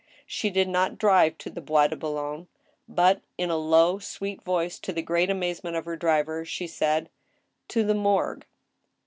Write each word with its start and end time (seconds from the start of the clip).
She 0.25 0.49
did 0.49 0.67
not 0.67 0.97
drive 0.97 1.37
to 1.37 1.51
the 1.51 1.61
Bois 1.61 1.85
de 1.89 1.95
Boulogne, 1.95 2.47
but, 2.89 3.21
in 3.37 3.51
a 3.51 3.55
low, 3.55 3.99
sweet 3.99 4.41
voice, 4.41 4.79
to 4.79 4.91
the 4.91 5.03
great 5.03 5.29
amazement 5.29 5.75
of 5.75 5.85
her 5.85 5.95
driver, 5.95 6.43
she 6.43 6.65
said:" 6.65 7.07
To 7.67 7.83
the 7.83 7.93
morgue." 7.93 8.47